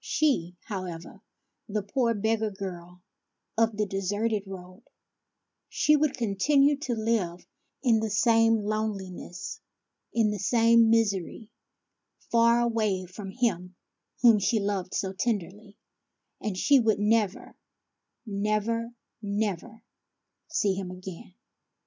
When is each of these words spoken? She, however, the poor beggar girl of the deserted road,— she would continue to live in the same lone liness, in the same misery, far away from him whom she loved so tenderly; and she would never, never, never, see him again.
She, 0.00 0.54
however, 0.64 1.22
the 1.66 1.82
poor 1.82 2.12
beggar 2.12 2.50
girl 2.50 3.00
of 3.56 3.74
the 3.78 3.86
deserted 3.86 4.42
road,— 4.46 4.82
she 5.80 5.96
would 5.96 6.14
continue 6.14 6.76
to 6.80 6.94
live 6.94 7.46
in 7.82 7.98
the 8.00 8.10
same 8.10 8.58
lone 8.66 8.98
liness, 8.98 9.60
in 10.12 10.30
the 10.30 10.38
same 10.40 10.90
misery, 10.90 11.50
far 12.30 12.60
away 12.60 13.06
from 13.06 13.30
him 13.30 13.76
whom 14.20 14.38
she 14.38 14.60
loved 14.60 14.92
so 14.92 15.14
tenderly; 15.14 15.78
and 16.38 16.58
she 16.58 16.78
would 16.80 16.98
never, 16.98 17.56
never, 18.26 18.90
never, 19.22 19.82
see 20.48 20.74
him 20.74 20.90
again. 20.90 21.32